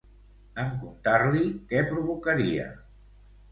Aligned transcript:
En 0.63 0.71
contar-li, 0.85 1.45
què 1.73 1.85
provocaria? 1.93 2.67